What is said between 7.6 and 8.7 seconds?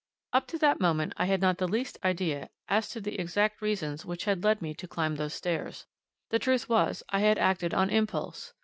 on impulse.